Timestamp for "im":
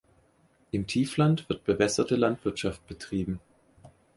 0.71-0.87